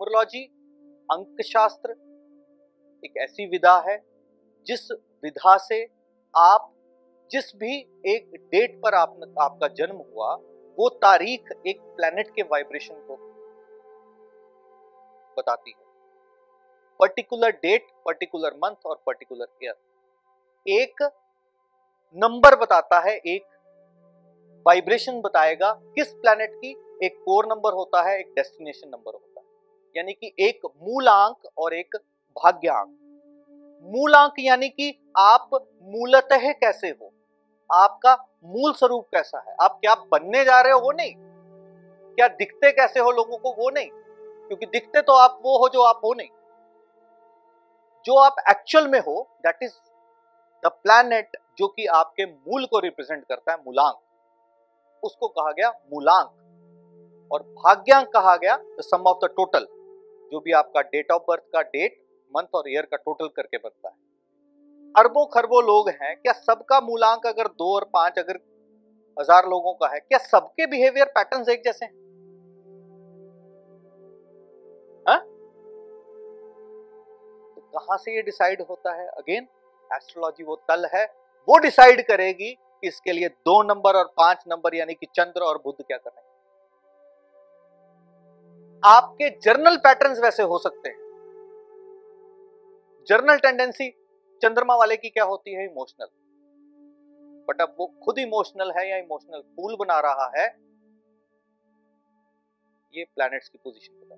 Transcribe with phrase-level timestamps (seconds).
[0.00, 0.42] Astrology
[1.08, 1.90] अंकशास्त्र
[3.04, 3.96] एक ऐसी विधा है
[4.66, 4.90] जिस
[5.24, 5.82] विधा से
[6.34, 6.74] आप
[7.30, 7.76] जिस भी
[8.06, 10.34] एक डेट पर आप, आपका जन्म हुआ
[10.78, 13.16] वो तारीख एक प्लेनेट के वाइब्रेशन को
[15.36, 15.86] बताती है।
[17.00, 19.74] पर्टिकुलर डेट पर्टिकुलर मंथ और पर्टिकुलर ईयर
[20.66, 21.02] एक
[22.16, 23.44] नंबर बताता है एक
[24.66, 29.46] वाइब्रेशन बताएगा किस प्लैनेट की एक कोर नंबर होता है, एक डेस्टिनेशन नंबर होता है।
[29.96, 31.96] यानी कि एक मूलांक और एक
[32.30, 32.88] भाग्यांक।
[33.82, 35.50] मूलांक यानी कि आप
[35.82, 37.12] मूलतः कैसे हो?
[37.72, 39.56] आपका मूल स्वरूप कैसा है?
[39.62, 41.14] आप क्या बनने जा रहे हो, वो नहीं।
[42.14, 43.90] क्या दिखते कैसे हो लोगों को, वो नहीं।
[44.48, 46.28] क्योंकि दिखते तो आप वो हो जो आप हो नहीं।
[48.04, 49.72] जो आप एक्चुअल में हो दैट इज़
[50.64, 53.98] द प्लैनेट जो कि आपके मूल को रिप्रेजेंट करता है, मूलांक।
[55.02, 56.37] उसको कहा गया मूलांक।
[57.30, 59.66] और भाग्यांक कहा गया the sum of the total
[60.32, 61.96] जो भी आपका डेट ऑफ़ बर्थ का डेट
[62.32, 63.94] मंथ और ईयर का टोटल करके बनता है।
[64.94, 68.38] अरबों खरबों लोग हैं, क्या सबका मूलांक अगर दो और पाँच अगर
[69.16, 71.94] हज़ार लोगों का है, क्या सबके बिहेवियर पैटर्न्स एक जैसे हैं?
[77.46, 79.06] तो कहाँ से ये डिसाइड होता है?
[79.08, 79.46] अगेन
[79.90, 81.04] एस्ट्रोलॉजी वो तल है,
[81.48, 85.58] वो डिसाइड करेगी कि इसके लिए दो नंबर और पाँच नंबर यानी कि चंद्र और
[85.64, 86.27] बुद्ध क्या कर रहे हैं।
[88.82, 90.96] आपके जर्नल पैटर्न्स वैसे हो सकते हैं।
[93.08, 93.88] जर्नल टेंडेंसी
[94.42, 95.64] चंद्रमा वाले की क्या होती है?
[95.64, 96.06] इमोशनल।
[97.48, 100.46] बट अब वो खुद इमोशनल है या इमोशनल फूल बना रहा है,
[102.94, 104.14] ये प्लैनेट्स की पोजीशन बता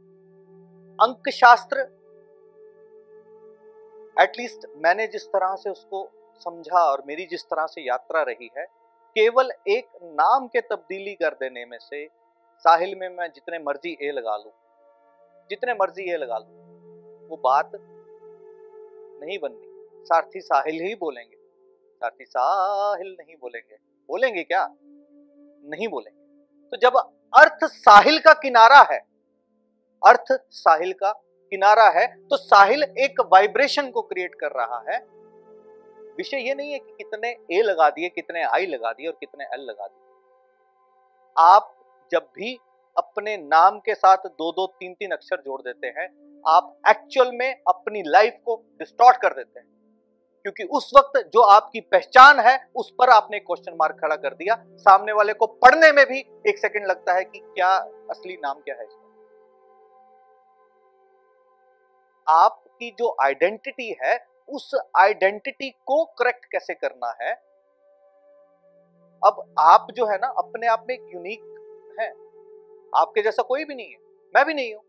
[0.99, 1.81] अंक शास्त्र
[4.17, 6.09] एटलीस्ट मैंने जिस तरह से उसको
[6.41, 8.65] समझा और मेरी जिस तरह से यात्रा रही है,
[9.17, 12.05] केवल एक नाम के तब्दीली कर देने में से
[12.65, 14.51] साहिल में मैं जितने मर्ज़ी ए लगा लू,
[15.51, 17.71] जितने मर्ज़ी ए लगा लू, वो बात
[19.23, 21.37] नहीं बननी। सारथी साहिल ही बोलेंगे।
[22.03, 23.77] सारथी साहिल नहीं बोलेंगे।
[24.09, 24.67] बोलेंगे क्या?
[25.65, 26.19] नहीं बोलेंगे।
[26.73, 26.97] तो जब
[27.33, 28.99] अर्थ साहिल का किनारा है,
[30.03, 31.13] अर्थ साहिल का
[31.53, 34.99] किनारा है तो साहिल एक वाइब्रेशन को क्रिएट कर रहा है।
[36.17, 39.45] विषय ये नहीं है कि कितने ए लगा दिए, कितने आई लगा दिए और कितने
[39.45, 40.09] एल लगा दिए।
[41.37, 41.75] आप
[42.13, 42.59] जब भी
[42.99, 46.09] अपने नाम के साथ दो दो तीन तीन अक्षर जोड़ देते हैं,
[46.49, 49.81] आप एक्चुअल में अपनी लाइफ को डिस्टॉर्ट कर देते हैं।
[50.43, 54.65] क्योंकि उस वक्त जो आपकी पहचान है, उस पर आपने क्वेश्चन मार्क खड़ा कर दिया।
[54.77, 57.77] सामने वाले को पढ़ने में भी एक सेकंड लगता है कि क्या
[58.11, 59.11] असली नाम क्या है
[62.29, 67.35] आपकी जो आइडेंटिटी है, उस आइडेंटिटी को करेक्ट कैसे करना है?
[69.25, 71.60] अब आप जो है ना, अपने आप में एक यूनिक
[72.01, 72.11] है।
[72.97, 73.97] आपके जैसा कोई भी नहीं है।
[74.37, 74.83] मैं भी नहीं हूँ।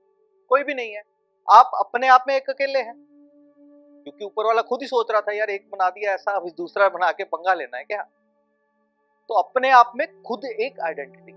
[0.50, 1.02] कोई भी नहीं है।
[1.52, 3.12] आप अपने आप में एक अकेले हैं।
[4.04, 6.90] क्योंकि ऊपर वाला खुद ही सोच रहा था, यार, एक बना दिया ऐसा अब दूसरा
[6.90, 8.02] बना के पंगा लेना है क्या?
[9.30, 11.32] तो अपने आप में खुद एक आइडेंटिटी